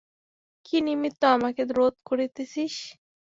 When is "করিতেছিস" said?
2.09-2.75